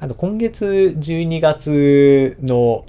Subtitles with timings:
[0.00, 2.86] あと今月12月の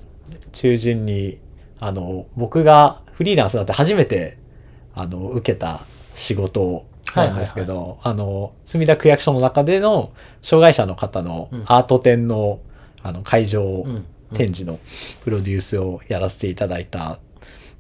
[0.53, 1.39] 中旬に、
[1.79, 4.37] あの、僕がフリーランスになって初めて、
[4.95, 5.81] あの、受けた
[6.13, 11.63] 仕事なんですけど、あの、墨田区役所の中での障害者の方のうん。
[11.67, 12.61] アート展の、
[13.03, 14.05] あの、会場うん。
[14.33, 14.79] 展示の
[15.25, 17.19] プロデュースをやらせていただいた、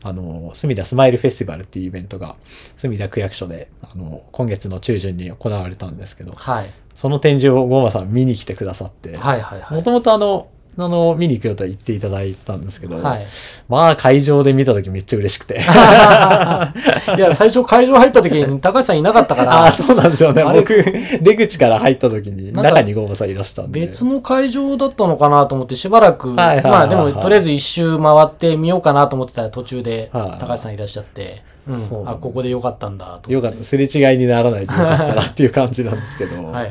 [0.03, 2.35] あの、墨田スマイルフェスティバルっていうイベントが、
[2.75, 6.69] 墨田区役所で、あの、今月の中旬に行われたんですけど、はい。
[6.95, 9.73] その展示をゴーマさん見に来てくださって、はいはいはい。
[9.75, 13.27] もともとあの、あの、見に行くよとは言っていただいたんですけど、はい。
[13.67, 15.55] まあ会場で見た時めっちゃ嬉しくて。
[17.17, 20.43] いや、最初会場入った時に高橋さんいなかったから、あ あ、そうなんですよね。
[20.43, 20.83] 僕、
[21.21, 23.81] 出口から入った時に、中にゴーマさんいらしたんで。
[23.81, 33.31] 別の会場だったのかなと思ってしばらく、まあでもとりあえず一周回ってみようかなと思ってたら途中ではい高橋さんいらっしゃって、うんあ、ここでよかったんだと。
[33.31, 33.63] よかってた。
[33.63, 36.35] すれ違いにならないでよかったなっていう感じなんですけど。
[36.41, 36.69] はいはいは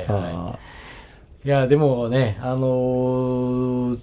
[0.00, 0.71] いははい
[1.44, 1.48] い。
[1.48, 3.98] いや、でもね、あのー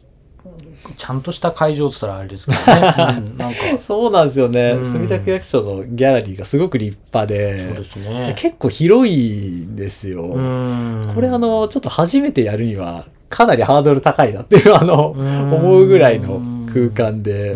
[0.96, 2.64] ちゃんとした会場って言ったらあれですけどね。
[3.32, 4.72] うん、なんか、いそうなんですよね。
[4.72, 8.34] うん墨田区役所のギャラリーがすごく立派そうでで、すね。
[8.38, 10.24] 結構広いんですよ。
[10.24, 16.42] うんこれあ、の、ちょっと初めてやるには、かなりハードル高いなっていう、あの、うん思うぐらいの
[16.74, 17.56] 空間で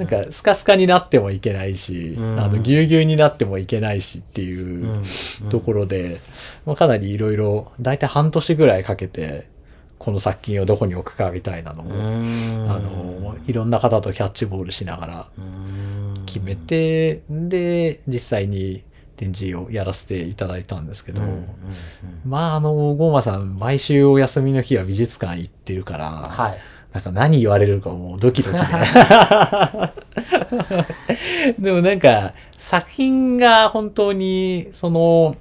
[0.00, 2.40] なんかスカスカになってもいけないし、うん。
[2.40, 5.02] あの、ぎゅうぎゅうになってもいけないしっていううん。
[5.42, 5.48] うん。
[5.50, 6.20] ところで、
[6.64, 9.46] まあ、かなりいろいろ、だいたい半年ぐらいかけて、
[9.98, 12.66] この作品をどこに置くかみたいなのを、うん。
[12.70, 16.24] あの、いろんな方とキャッチボールしながらうん。
[16.24, 18.82] 決めて、で、実際に
[19.16, 21.44] 展示をやらせていただいたんですけど、うんうんうん。
[22.24, 26.58] まあ、あの、ゴーマさん、毎週お休みの日は美術館行ってるから、はい。
[26.92, 28.64] なんか何言われるかもうドキドキで。
[31.58, 35.36] でもなんか、作品が本当に、その、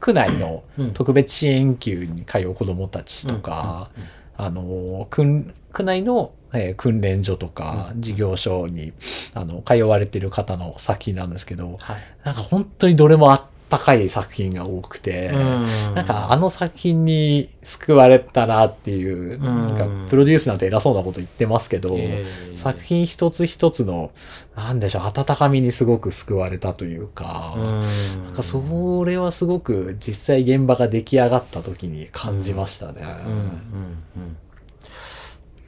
[0.00, 3.90] 区内のうん特別支援級に通う子供たちとか、
[4.36, 8.92] あの、区区内の、えー訓練所とか、事業所に、
[9.34, 11.96] あの、通われてる方の作品なんですけど、はい。
[12.24, 15.94] なんか本当にどれもあったかい作品が多くて、うん。
[15.94, 24.10] なんかあの作品に救われたなっていう、んなんかプロデュースなんて偉そうなこと言ってますけど、えー作品一つ一つの、
[24.54, 27.82] なんでしょう、温かみにすごく救われたというか、うん。
[28.26, 33.02] なんかそれはすごく実際現場が出来上がった時に感じましたね。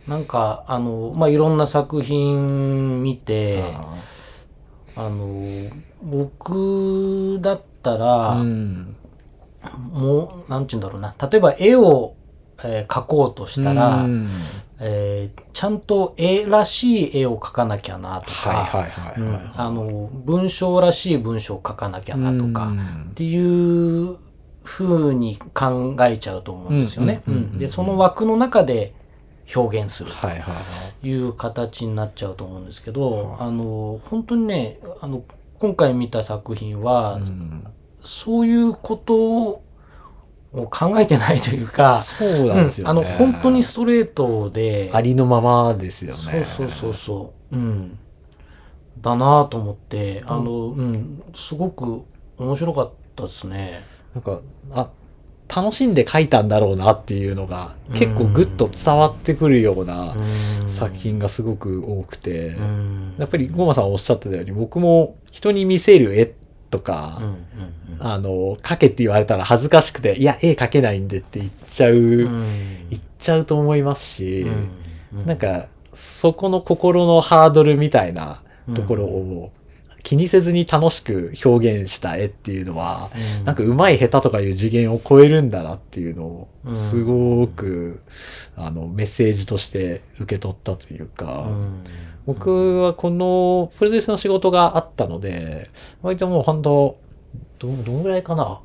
[0.06, 3.94] なんか、あの、まあ、いろんな作品見て、あ
[4.94, 5.70] あの、
[6.02, 8.96] 僕だったら、ーうん。
[9.92, 11.14] もう、なんちゅうんだろうな。
[11.30, 12.14] 例えば絵を、
[12.64, 14.28] えー描こうとしたら、うん
[14.80, 18.68] えーちゃんと絵らしい絵を描かなきゃなとか。
[19.56, 24.16] あの、文章らしい文章を書かなきゃなとか、うんっていう
[24.64, 27.22] 風に考えちゃうと思うんですよね。
[27.58, 28.94] で、その枠の中で
[29.54, 30.10] 表現する。
[31.02, 35.22] という形になっちゃうと思うんですけど、あの、本当にね、あの、
[35.62, 37.66] 今回見た作品は、うん
[38.04, 39.62] そういうことを
[40.52, 43.00] 考えてないというか、そうなんですよね。
[43.00, 46.44] うんあの、本当にストレートで、ありのままですよね。
[46.44, 47.56] そうそうそうそう。
[47.56, 47.98] うん。
[49.00, 52.02] だなぁと思って、あの、うん、すごく
[52.38, 53.84] 面白かったですね。
[54.14, 54.40] なんか、
[54.72, 54.90] あ、
[55.54, 60.68] 楽しんで書いたんだろうなっていうのが結構ぐっと伝わってくるようなうん。
[60.72, 63.14] 作品がすごく多くて、うん。
[63.18, 66.34] やっぱりゴーマさんおっしゃってたように僕も人に見せる絵
[66.70, 67.20] とか、
[68.00, 71.96] あの、描けって言われたら恥ずかしくて、いや、絵描けないんでって言っちゃう、う
[72.28, 72.44] ん。
[72.90, 74.46] 言っちゃうと思いますし、
[75.12, 75.26] うん。
[75.26, 78.40] なんか、そこの心のハードルみたいな
[78.74, 79.52] ところを
[80.12, 83.44] 気にせずに楽しく表現した絵っていうのは、うん。
[83.46, 86.76] なんか上手い下手とかいう次元を超えるんだなっていうのをうん。
[86.76, 88.02] すごく、
[88.54, 91.84] あのメッセージとして受け取ったというか、うん。
[92.26, 95.70] 僕はこのプロデュースの仕事があったので
[96.02, 96.98] 割ともう本当
[97.58, 98.60] どどんぐらいかな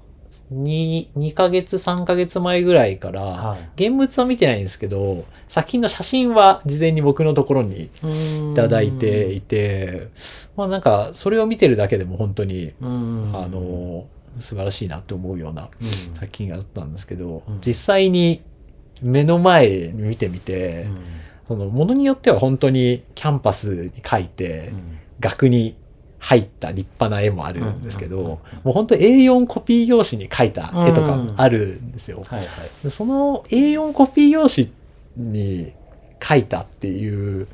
[0.53, 3.87] 2, 2ヶ月3ヶ月前ぐらいから、はい。
[3.87, 7.89] 現物は見てないんですけど作品の写真は事前に僕のところにい
[8.55, 10.09] ただいていて、
[10.55, 13.31] まあなんかそれを見てるだけでも本当にうん。
[13.33, 14.07] あの、
[14.37, 16.15] 素晴らしいなって思うようなうん。
[16.15, 17.59] 作品があったんですけど、うん。
[17.65, 18.41] 実際に
[19.01, 20.97] 目の前に見てみて、うん。
[21.47, 24.97] そのものによっては本当にキャンパスに描いて、うん。
[25.19, 25.75] 額に
[26.27, 32.21] 入った立派な絵もあるんですけど、うんもう本当 A4 コピー用紙に描いた絵とかもあるんですよ。
[32.27, 32.47] はいはい。
[32.83, 34.69] でその A4 コピー用紙
[35.15, 35.71] に
[36.19, 37.47] 描いたっていう、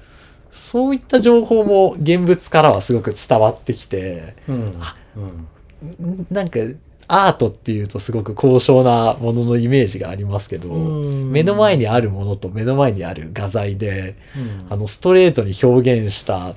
[0.50, 4.60] そういった情報も現物からはすごく伝わってきて、ううん。
[4.62, 6.60] んなんか、
[7.08, 11.32] アートっていうとすごく高尚なもののイメージがありますけど、うん。
[11.32, 14.74] 目の前にあるものと目の前にある画材で、うん。
[14.74, 16.56] あの、ストレートに表現した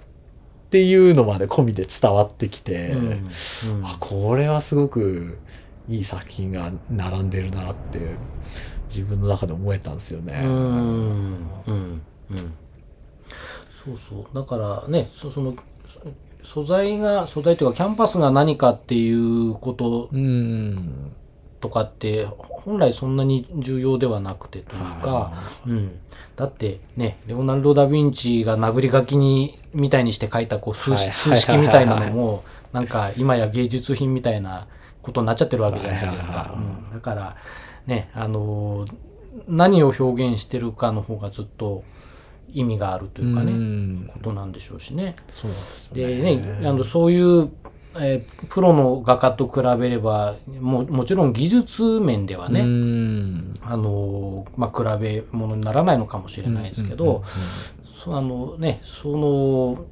[0.77, 3.07] っていうのまで込みで伝わってきて、うん
[3.79, 5.39] うんあ、これはすごく
[5.89, 8.17] いい作品が並んでるなって
[8.87, 10.43] 自分の中で思えたんですよね。
[10.45, 12.55] うんうんうん
[13.87, 15.55] そうそうだからねそその
[16.45, 21.11] そ素材が素材というかキャンパスが何かっていうことうん。
[21.67, 25.33] とかって本来そんなに重要ではなくてというか、
[25.67, 25.99] うん、
[26.37, 34.69] だってねレオナルド・ダ・ヴィンチが殴り書きにみたいにして書いたこう数式みたいなのもなんか今や芸術品みたいな
[35.03, 36.55] ことになっちゃってるわけじゃないですか。
[36.57, 36.93] うん。
[36.93, 37.37] だから
[37.87, 38.93] ねあのー
[39.49, 41.85] 何を表現してるかの方がずっと
[42.53, 44.11] 意味があるというかね、ん。
[44.11, 45.15] ことなんでしょうしね。
[45.29, 45.51] そう
[45.95, 46.37] でね。
[46.37, 47.51] ね、あのそういう、
[48.01, 53.55] えープロの画家と比べればももちろん技術面ではね、うん。
[53.63, 57.25] あのまあ、比べ物にならないのかもしれないですけど、
[58.21, 59.85] のね、その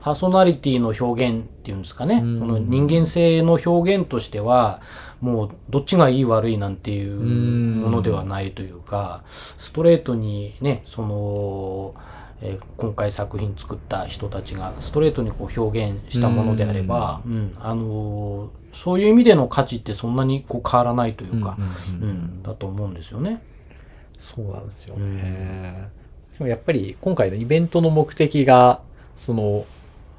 [0.00, 4.82] パーソナリティの表現っていうんですかね、うんこの人間性の表現としては
[5.20, 9.22] もうどっちがいい悪いなんていうものではないというか、
[9.58, 11.94] ストレートにねその、
[12.42, 21.64] えー今回作品作った人たちがストレートにこう表現したものであれば、うんあのそういう意味での価値ってそんなにこう変わらないというか、うん
[22.00, 22.08] うんうん。
[22.08, 23.42] うんだと思うんですよね。
[24.18, 25.88] そうなんですよね。
[26.38, 28.80] でもやっぱり今回のイベントの目的が、
[29.14, 29.64] その、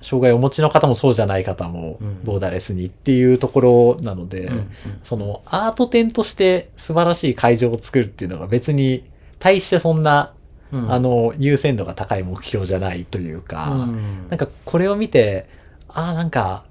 [0.01, 2.23] 障害をお持ちの方もそうじゃない方もうん。
[2.23, 4.71] ボーダレスにっていうところなので、うんうん
[5.01, 9.03] そのアート展として素晴らしい会場を作るっていうのが別に
[9.39, 10.33] 対してそんな、
[10.73, 10.91] うん。
[10.91, 14.27] あの優先度が高い目標じゃないというか、うん。
[14.29, 15.47] なんかこれを見て、
[15.87, 16.65] ああ、なんか、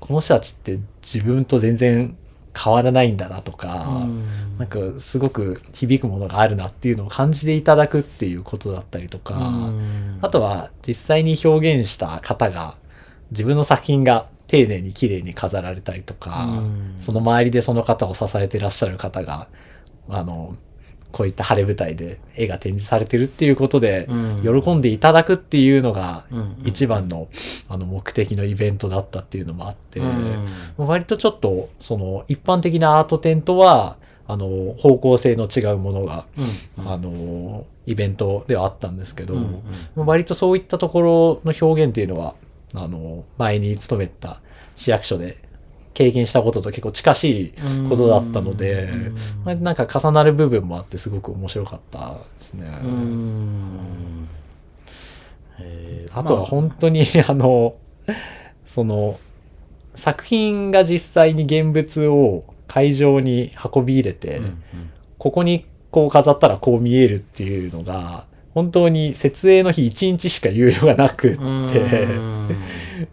[0.00, 2.16] この人たちって自分と全然
[2.58, 4.24] 変わらないんだなとか、うん。
[4.58, 10.18] なんかすごく響くものがあるなっていうのを感じていただくっていうことだったりとか、うん。
[10.22, 12.76] あとは実際に表現した方が
[13.30, 16.94] 自分の作品が丁寧に綺麗に飾られたりとか、うん。
[16.96, 19.48] その周りでその方を支えてらっしゃる方が、
[20.08, 20.56] あの、
[21.14, 24.62] こういった晴れ舞台で絵が展示されてるっていうことで、うん。
[24.62, 26.56] 喜んでいただくっていうのがうん。
[26.64, 27.28] 一番の
[27.68, 30.46] あの目的のイベントだったっていうのもあって、うん。
[30.76, 33.96] 割とちょっとその一般的なアート展とは
[34.26, 36.92] あの方向性の違うものが、うん。
[36.92, 39.62] あのイベントではあったんですけど、うん。
[39.94, 42.34] 割とそういったところの表現っていうのは
[42.74, 44.40] あの前に勤めた
[44.74, 45.38] 市役所で
[45.94, 47.52] 経験したことと結構近しい
[47.88, 49.14] ことだったので、うん。
[49.44, 52.66] まあなんか重なる部分もあってすごく面白かったですね。
[56.12, 57.32] あとは本当に、あ。
[57.34, 57.76] の、
[58.64, 59.18] その、
[59.94, 64.62] 作品が実際に現物を会場に運び入れて、うん。
[65.18, 71.38] ここにこう飾ったらこう見えるっていうのが、本当に設営の日1日しか猶予がなくっ
[71.72, 72.08] て、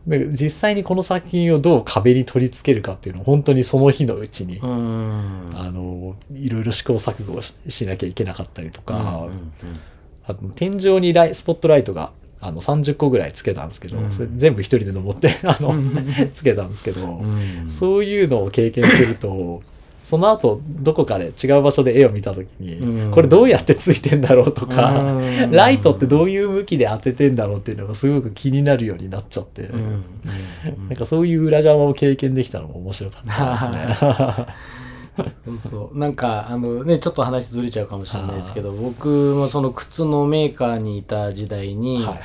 [0.33, 5.51] 実際にこの作品をどう壁に取り付けるかっていうのを本当にその日のうちに、うん。
[5.55, 9.79] あの、いろいろ試行錯誤をししなきゃいけなかったりとか、うん
[10.23, 14.11] あと天井にライスポットライトがあの30個ぐらいつけたんですけど、うん。
[14.11, 16.05] それ全部一人で登ってあの、うん。
[16.31, 17.66] つけたんですけど、うん。
[17.68, 19.63] そういうのを経験すると
[20.03, 23.11] その後どこかで違う場所で絵を見た時に、うん。
[23.11, 25.51] これどうやってついてんだろうとか、うん。
[25.51, 34.55] ライトってどういう向きで当ててんだろうっていうのがすごく気になるようになっちゃって、なんかそういう裏側を経験できたのも面白かったですね。
[35.45, 35.97] そう そう。
[35.97, 42.19] なんかあのねちょっと話ずれちゃうかもしれないですけど僕もその靴のメーカーにいた時代に、はいはい。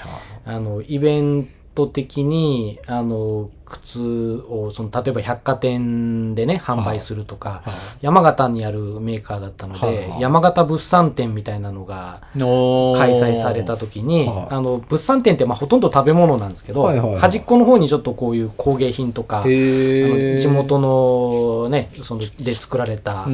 [0.47, 7.75] あのイベント的にあの靴をその例えば百貨店でね販売するとか、はい。
[8.01, 10.21] 山形にあるメーカーだったので、はいはい。
[10.21, 14.47] 山形物産展みたいなのがの開催された時に、はい。
[14.51, 17.19] あの物産展ってまあほとんど食べ物なんですけど、はいはいはい。
[17.19, 23.27] 端っこの方にちょっとこういう工芸品とか、の地元のねそので作られた、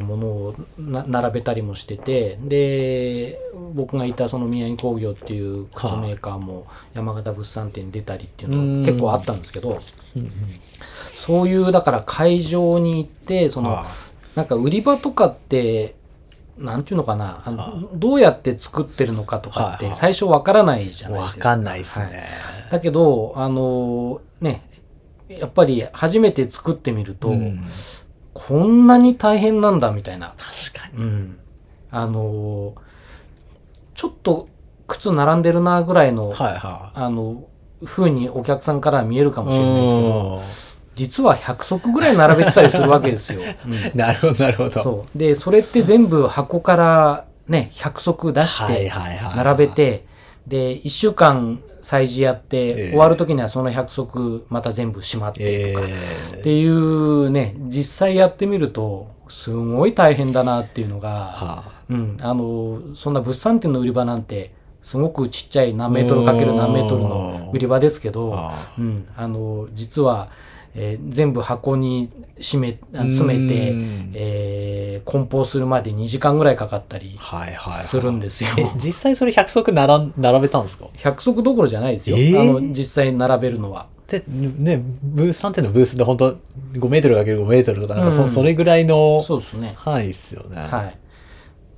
[0.00, 3.38] ものをな並べたりもしててで
[3.74, 9.63] 僕がいたその宮城工業っていう靴メーカーも山形物産展に出たりっていうのが結構あったんですけど
[11.14, 13.86] そういうだから会場に行ってそのあ
[14.34, 15.94] なんか売り場とかって
[16.58, 21.48] なんていうのかなあのどうやって作ってるのかとかって最初わからないじゃないですか。
[21.48, 22.26] わかんないですはいね。
[22.70, 24.68] だけどあのね
[25.28, 27.64] やっぱり初めて作ってみると、うん
[28.34, 30.34] こんなに大変なんだみたいな。
[30.36, 31.02] 確かに。
[31.02, 31.38] うん。
[31.90, 32.80] あのー
[33.94, 34.48] ちょっと
[34.88, 37.44] 靴並んでるなぐらいの、はいはあの、
[37.84, 39.44] 風にお客さんからは見えるかい。
[39.44, 40.42] もしれないですけど、
[40.94, 43.42] 実は100足ぐらい並べてたりするわけですよ。
[43.64, 44.82] う んなるほど、なるほど。
[44.82, 45.18] そう。
[45.18, 48.92] で、それって全部箱からね、100足出しはいて。
[49.36, 50.04] 並べて、
[50.46, 64.52] で、1週間催事やって、ええ終わる時にはその100足また全部閉まってとか、えっていうね、実際やってみると、すごい大変だなっていうのが、はうん、あの、そんな物産展の売り場なんて、
[64.84, 68.12] すごくちっちゃい何メートルかける何メートルの売り場ですけあ。
[68.12, 70.28] ど、はうん、あの、実は、
[70.76, 72.10] えー全部箱に
[72.40, 77.84] 締め、詰めて、うんえー梱包するまで2時間ぐらいかかったりはいはいはい。
[77.84, 78.50] するんですよ。
[78.58, 82.16] え、実際それ100足並ん並べたんですか？100足どころじゃないですよ。
[82.16, 83.86] えーあの、実際並べるのは。
[84.08, 86.32] で、ね、ブース3点のブースで本当
[86.74, 89.74] 5メートルかける5メートルとか、なんかそ,、うんそれぐらいのそうですね。
[89.76, 90.56] 範囲っすよね。
[90.56, 90.96] はい。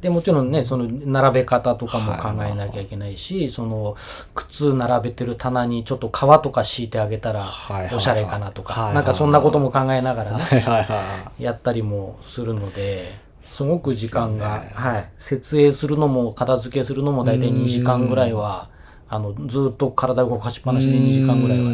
[0.06, 3.96] で、もちろんね、その並べ方とかも考えなきゃいけないし、その
[4.36, 7.96] 靴並べてる棚にちょっと革とか敷いてあげたらはいはいはい。
[7.96, 14.70] おしゃれかなとか、はいはいなんかそんなことも考えながらね、 はいはいはやったりもするので、すごく時間が、ね。
[14.74, 15.08] はい。
[15.18, 18.68] 設営するのも片付けするのも大体2時間ぐらいは、
[19.08, 21.70] あの、ずっと体動かしっぱなしで2時間ぐらいは、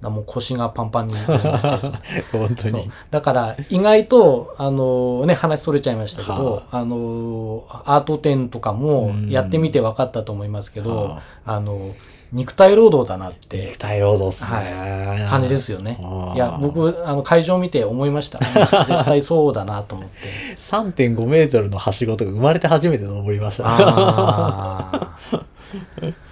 [0.00, 1.92] だもう腰がパンパンになっちゃいそう。
[2.46, 2.90] 本当に。
[3.10, 11.94] だから意外とあのね話それちゃいましたけど、はあのアート展とかもうんやってみて分かったと思いますけど、はあの
[12.32, 14.50] 肉体労働だなって肉体労働っすね。
[14.50, 16.00] は感じですよね
[16.34, 18.40] いや僕あの会場見て思いました。
[18.42, 20.14] 絶対そうだなと思って。
[20.58, 23.64] 3.5メートルのはしごとか生まれて初めて登りました。
[23.66, 26.14] あー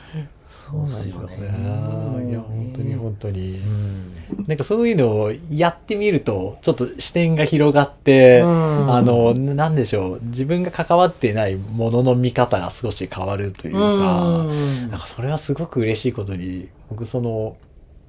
[0.72, 2.30] そうですよね。
[2.30, 3.58] いや、本当に本当に。
[3.58, 3.68] う。
[3.68, 4.46] ん。
[4.46, 8.94] なんかそういうのをやってみると、ちょっと視点が広がって、うん。
[8.94, 14.90] あの、なんでしょう、自分が関わっていないものの見方が少し変わるというか、うん。
[14.90, 17.56] なんかそれはすごく嬉しいことに、僕その、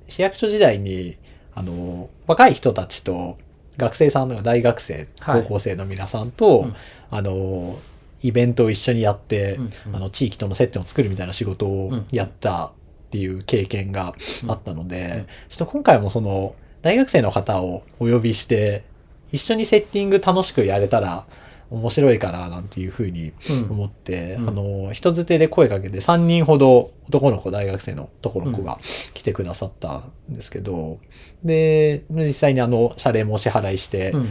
[0.08, 1.18] 市役所時代に、
[1.54, 3.38] あの、若い人たちと、
[3.78, 5.44] 学生さんの大学生、はい。
[5.44, 6.76] 高校生の皆さんと、うん。
[7.10, 7.78] あの、
[8.24, 9.96] イベントを一緒にやって、うんうん。
[9.98, 12.06] あの、地域との接点を作るみたいな仕事をうん。
[12.12, 12.72] やったっ
[13.12, 14.16] ていう経験が
[14.48, 18.84] あったので、ちょっと今回もその、大学生の方をお呼びして、
[19.32, 21.26] 一緒にセッティング楽しくやれたら
[21.72, 23.72] 面白いかななんていうふうにうん。
[23.72, 24.50] 思って、うん。
[24.50, 28.80] あの、人づてで声かけて3人ほど男の子、大学生の男の子が
[29.14, 31.00] 来てくださったんですけど、
[31.44, 34.30] で、実際にあの、謝礼もお支払いして、うん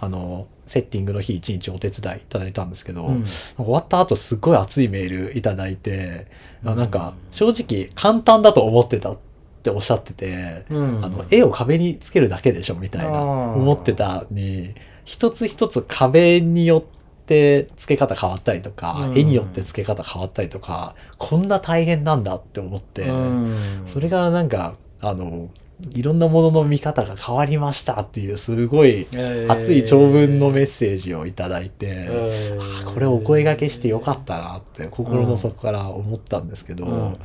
[0.00, 3.24] あの、セッティングの日一日お手伝いいただいたんですけど、うん。
[3.24, 6.26] 終わった後すっごい熱いメールいただいて、
[6.64, 6.78] あうん。
[6.78, 9.18] なんか正直簡単だと思ってたっ
[9.62, 11.04] ておっしゃってて、うん。
[11.04, 14.74] あの絵を壁につけるだけでしょみたいな思ってたに、
[15.04, 19.18] 一つ一つ壁によって付け方変わったりとか、うん。
[19.18, 23.82] 絵によって付け方変わったりとか、こんな大変なんだって思って、うん。
[23.84, 25.50] それがなんか、あの、
[25.94, 29.52] いろんなものの見方が変わりましたっていうすごいえー。
[29.52, 32.92] 熱い長文のメッセージをいただいて、えー。
[32.92, 37.16] これお声掛けしてよかったなって心の底から思ったんですけど、うん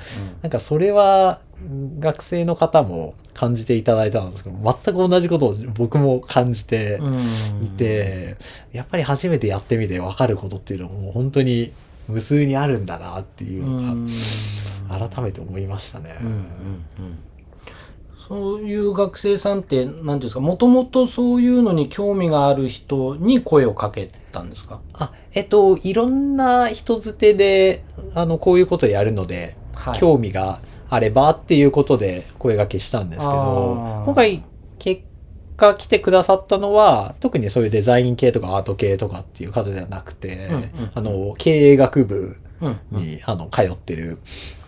[0.42, 1.40] なんかそれは
[2.00, 7.66] 学生の方も感じていただいたんですけど、全く同じことを僕も感じてうん。
[7.66, 8.38] いて、
[8.74, 11.72] やっぱり初めてやってみて分かることっていうのも本当に
[12.08, 14.08] 無数にあるんだなっていううのん。
[14.90, 16.18] が改めて思いましたね。
[16.22, 16.44] うんうんうん
[18.28, 24.82] そういう学生さんって何ていうんですかもともとそういうのに興味がある人に声をかけたんですか？
[24.94, 30.00] あ、えっと、いろんな人づてで、あの、こういうことやるので、はい。
[30.00, 34.44] 興味があればっていうことで声掛けしたんですけど今回
[34.80, 35.04] 結
[35.56, 43.02] 果来てくださったのは、特にそういうデザイン系とかアート系とかっていう方ではなくて、うんうんあの、経営学部うんうん。
[43.02, 44.18] に、あの、通ってる、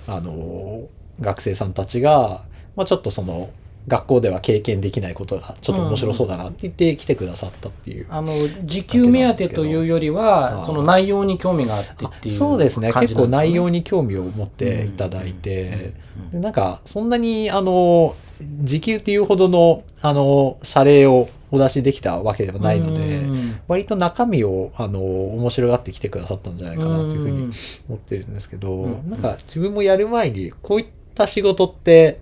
[0.07, 0.83] あの、
[1.19, 2.45] 学生さんたちが、
[2.79, 3.50] まあちょっとその、
[3.88, 8.07] 学校では経験できないことがちょっと面白そうだなって言って来てくださったっていう。
[8.09, 8.33] あの
[8.63, 12.93] 時給目当てというよりはその内容に興味があってあっていうそうですね。
[12.93, 16.31] 結構内容に興味を持っていただいて、うん。
[16.31, 18.15] でなんか、そんなに、あの、
[18.62, 23.59] 時給っていうほどの、あの、謝礼をお出しできたわけではないので、うん。
[23.67, 27.53] 割と中身を、あの、面白がってきてくださったんじゃないかなというふうにうん。
[27.89, 29.09] 思ってるんですけど、うん。
[29.09, 32.19] なんか自分もやる前に、こういった仕事って、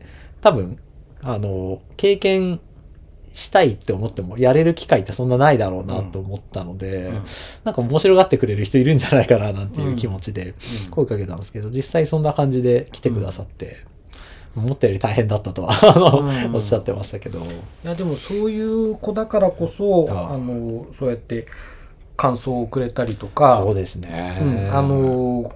[0.48, 0.80] 多分、
[1.24, 2.62] あの、経験
[3.34, 7.26] したいって思っても、やれる機会ってそんなないだろうなと思ったので、うん。
[7.66, 10.56] なんか面白がってくれる人いるんじゃないかななんていう気持ちで
[10.90, 13.86] 声かけたんですけど、実際そんな感じで来てくださって、
[14.56, 15.70] 思ったより大変だったとは、
[16.54, 17.44] おっしゃってましたけど、い
[17.84, 21.46] やでもそういう子だからこそあのそうやって
[22.16, 24.40] 感想をくれたりとかそうですね。
[24.42, 24.76] うん。
[24.76, 25.54] あの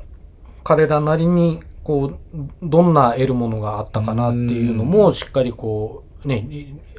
[0.64, 6.48] 彼らなりにこうどんな得るものがあったかなっていうのもしっかりこうね、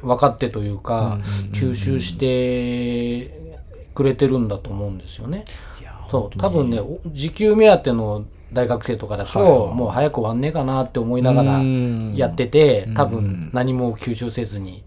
[0.01, 1.19] 分かってというか、
[1.53, 3.55] 吸収して
[3.93, 5.45] くれてるんだと思うんですよね。
[6.09, 11.59] そう、多分ね、お時給目当ての大学生とかだと、もう早く終わんねえかなって思いながら
[12.15, 14.83] やってて、多分何も吸収せずに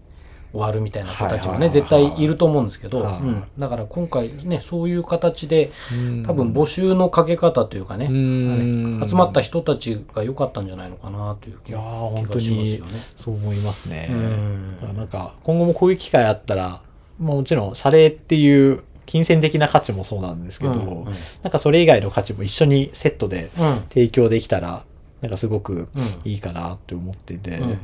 [0.51, 3.21] 終わるみたいな子たちはね、絶対いると思うんですけど、はい。
[3.21, 6.23] うん、だから今回ね、そういう形で、うん。
[6.25, 9.05] 多分募集のかけ方というかね、うん。
[9.07, 12.91] 集まった人たちが良かったんじゃないのかなという気いやーが本当しますによね。
[13.15, 14.07] そう思いますね。
[14.09, 14.75] うん。
[14.79, 16.81] だからなんか今後もこういう機会あったら、
[17.19, 21.13] まあ、もちろん謝礼っていう金銭的な価値もそうなんですけど、うんうん。
[21.43, 23.83] なんかそれ以外の価値も一緒にセットでうん。
[23.89, 24.85] 提供できたら、
[25.21, 26.11] なんかすごくうん。
[26.23, 27.77] いいかなって思っていて、うんうん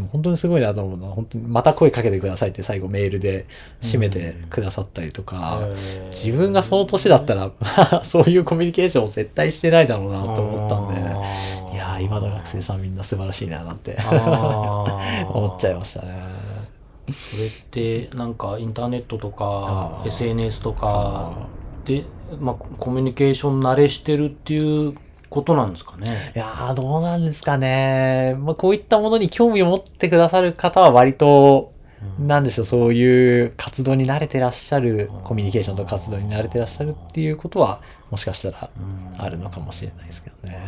[0.00, 3.46] でも本当にすごいなと思うのは、本当にまた声かけてくださいって最後メールで
[3.82, 7.52] 締めてくださったりとか、うん自分がその年だったら、
[8.02, 13.96] そういうコミュニケーションを絶対してないだろうなと思ったんで、いやー今の学生さんみんな素晴らしいななんて
[15.28, 16.18] 思っちゃいましたね。
[17.30, 21.32] それってなんかインターネットとか SNS とか
[21.84, 22.04] で、
[22.38, 24.94] まあ、コミュニケーション慣れしてるっていう
[25.30, 26.32] ことなんですかね。
[26.34, 26.38] い。
[26.38, 28.36] やー、どうなんですかね。
[28.38, 31.72] まあ、こういったものに興味を持ってくださる方は割と、
[32.18, 32.26] うん。
[32.26, 39.22] なんでしょう、そういう活動に慣れてらっしゃる、コミュニケーションと活動に慣れてらっしゃるっていうことは、もしかしたらうん。
[39.22, 40.60] あるのかもしれないですけどね。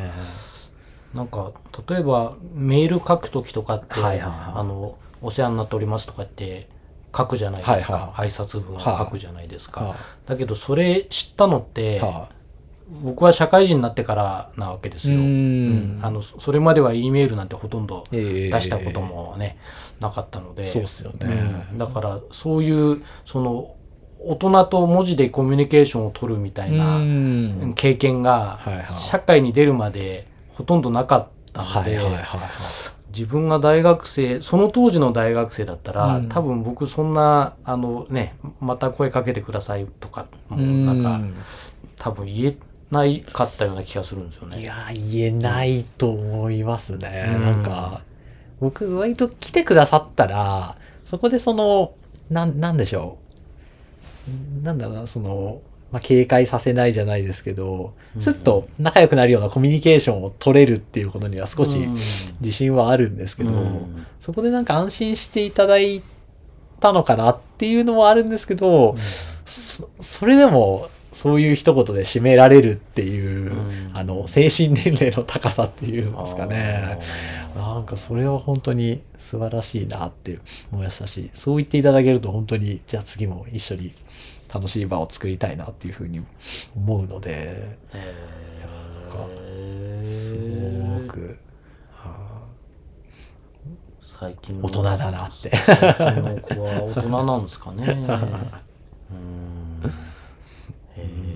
[1.13, 1.53] なんか
[1.87, 4.31] 例えばメール書くときとかって、はいはいはい。
[4.55, 6.69] あのお世話になっておりますとかって
[7.17, 12.29] 書くじゃないですか、はい挨拶文を書くじゃないですか、はだけどそれ知ったのって、あはあ
[13.01, 15.19] 僕は社会人になってからなわけですよ。
[15.19, 15.99] うーん。
[15.99, 16.01] うん。
[16.03, 18.51] あのそれまでは E メールなんてほとんどええ。
[18.51, 19.59] 出したこともね、
[20.01, 20.65] なかったので。
[20.65, 21.67] そうっすよね。
[21.73, 21.79] うん。
[21.79, 23.75] だからそういうその
[24.25, 27.75] 大人と文字でコミュニケーションを取るみたいなうん。
[27.77, 32.41] 経験が社会に出るまでほとんどなかったのではいはいはいはい。
[33.09, 36.29] 自分が大学生その当時の大学生だったら、うん。
[36.29, 41.21] 多分僕そんなあのねまた声かけてくださいとかもなんか
[41.97, 42.57] 多分言え
[42.93, 44.61] ないかったような気がするんですよね。
[44.61, 47.33] いやー、言えないと思いますね。
[47.35, 48.03] うんなんか、
[48.61, 51.93] 僕割と来てくださったら、そこでその、
[52.31, 53.19] なん、なんでしょ
[54.61, 54.65] う。
[54.65, 61.99] なんだろうな、その、まあ、警戒させないじゃないですけど、すっと仲良くなるようなコミュニケーションを取れるっていうことには少しうん
[62.41, 66.03] 自信はあるんですけど、うんそこでなんか安心していただい
[66.79, 68.97] たのかなっていうのもあるんですけど、
[69.45, 73.97] そそれでもそういう一言で締められるっていう、うん。
[73.97, 76.99] あの精神年齢の高さっていうんですかね。
[77.55, 80.41] なんかそれは本当に素晴らしいなって
[80.73, 83.91] 思いましたしそう言っていただけると本当にじゃあ次も一緒に
[84.53, 86.25] 楽しい場を作りたいなっていうふうに
[86.75, 88.43] 思うのでへー。
[90.07, 91.39] すごく
[91.95, 92.43] は
[94.01, 95.55] 最近の大人だなって。
[95.55, 97.85] 最近の子は大人なんですかね。
[99.13, 100.12] うん
[100.97, 101.33] へ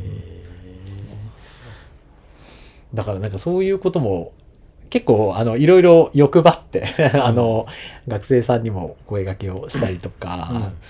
[2.95, 4.33] だからなんかそういうことも
[4.89, 6.87] 結構あのいろいろ欲張って
[7.21, 7.67] あの
[8.07, 10.49] 学生さんにも声掛けをしたりとか、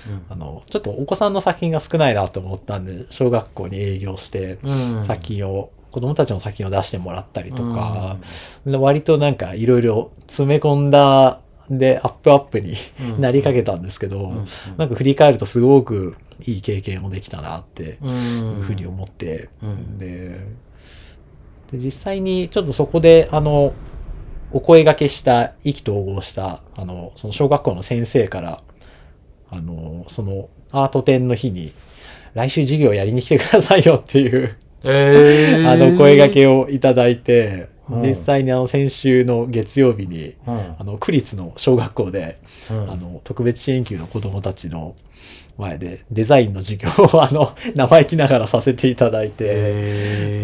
[0.09, 0.27] ーうん。
[0.29, 5.05] あのちょっとお子さんの作品が少ないなと思ったんで小学校に営業してうん。
[5.05, 8.19] 作品を、子供たちの作品を出してもらったりとか、
[8.67, 13.21] 割となんかいろいろ詰め込んだでアップアップにうん。
[13.21, 14.47] なりかけたんですけど、ん。
[14.77, 18.11] なんか振り返るとすごくいい経験をできたなってうん。
[18.11, 19.99] いうふうに思って、うん。
[19.99, 20.41] で
[21.73, 23.75] で実際にちょっとそこであの
[24.53, 28.63] お声掛けした意気投合したあのその小学校の先生から
[29.51, 31.73] あのそのアート展の日に
[32.35, 35.71] 来週授業やりに来てくださいよっていうえー。
[35.71, 38.03] あの声掛けをいただいて、うん。
[38.03, 40.77] 実際にあの先週の月曜日にうん。
[40.79, 42.39] あの区立の小学校で
[42.71, 42.91] うん。
[42.91, 44.95] あの、特別支援級の子供たちの
[45.59, 50.43] 前で、デザインの授業を、あの、 生意気ながらさせていただいて、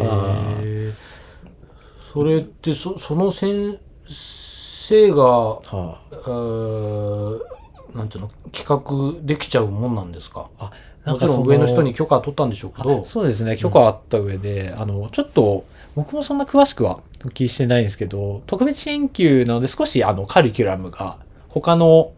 [2.13, 7.39] それってそその先生がはえー
[7.97, 10.49] なんていうの企画できちゃうもんなんですか？
[10.59, 10.73] あ、あ
[11.05, 13.01] もちろん上の人に許可は取ったんでしょうけど。
[13.01, 15.65] あそうですね、許可あった上で、あの、ちょっと、
[15.97, 22.13] 僕もそんな詳しくはお聞きしてないんですけど、特別支援級なので少しあの、カリキュラムが他の、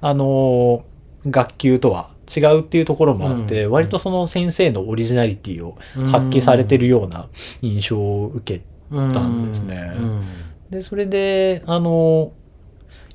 [0.00, 0.84] あの、
[1.26, 5.76] 学級とは違うっていうところもあって、うん割とその先生のオリジナリティを
[6.08, 7.28] 発揮されてるような
[7.62, 9.92] 印象を受けたんですね。
[9.96, 10.22] うん。
[10.70, 12.32] で、それで、あの、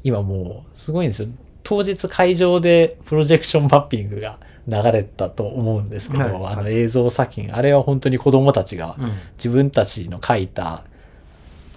[0.04, 1.30] 今もう、すごいんですよ。
[1.63, 6.34] 当日会場でプロジェクションマッピングが流れたと思うんですけど、はい。
[6.34, 9.13] はいあの映像作品、あれは本当に子供たちがうん。
[9.38, 10.84] 自分たちの描いた、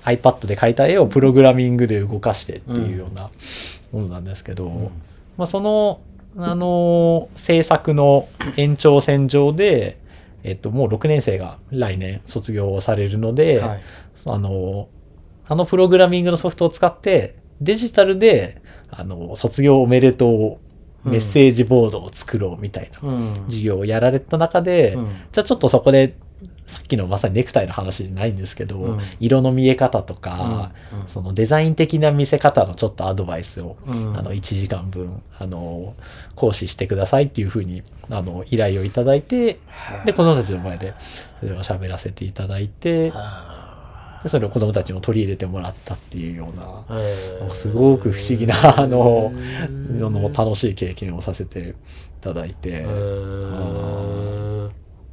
[0.05, 3.31] iPad で描いた絵をプログラミングで動かしてっていうような
[3.93, 4.91] ものなんですけど、
[5.37, 6.01] まあ、その、
[6.37, 9.99] あの制作の延長線上で、
[10.45, 13.81] えっと、もう6年生が来年卒業されるので、はい。
[14.27, 14.89] あの、
[15.47, 20.68] あのプログラミングのソフトを使って、デジタルで、あの、卒業おめでとう
[21.05, 23.35] メッセージボードを作ろうみたいなうん。
[23.47, 25.09] 授業をやられた中で、うん。
[25.33, 26.17] じゃあちょっとそこで、
[26.67, 29.01] さっきのまさにネクタイの話じゃないんですけど、うん。
[29.21, 31.01] 色の見え方とか、うん。
[31.01, 31.09] うん。
[31.09, 34.17] そのデザイン的な見せ方のちょっとアドバイスを、うん。
[34.19, 35.95] あの、1時間分、あの、
[36.35, 39.59] 講師してくださいっていうふうに、あの、依頼をいただいて、
[40.05, 40.95] で、子供たちの前で
[41.41, 43.58] それを喋らせていただいて、は
[44.23, 47.55] でそれを子供たちにも取り入れてもらったっていうような、いへー。
[47.55, 49.33] すごく不思議な、あの、
[50.11, 51.75] の楽しい経験をさせてい
[52.21, 52.85] ただいて、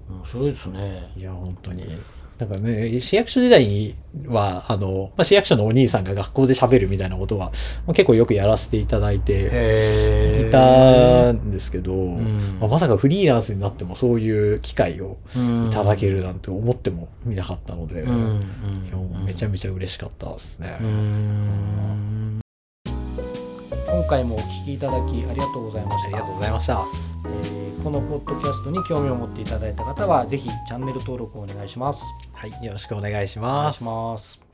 [0.09, 1.11] 面白いですね。
[1.15, 1.83] いや、本当に。
[2.37, 3.95] なんかね、市役所時代に
[4.27, 7.53] は、あの、まあ、市役所のお兄さんが学校で喋るみたいなことは、
[7.87, 18.41] まあ結構よくやらせていただいていたんですけど、んまあまさかフリーランスになってもそういう機会をうんいただけるなんて思ってもみなかったので、うん
[19.25, 20.77] めちゃめちゃ嬉しかったですね。
[20.81, 22.24] うん
[23.95, 26.21] 今回もお聞きいただきありがとうございました。
[26.21, 26.85] ございました。
[27.25, 32.03] えーこのポッドキャストに興味を持っていただいた方は、ぜひチャンネル登録をお願いします。
[32.33, 33.83] はい、よろしくお願いしお願いします。
[33.83, 34.44] ます。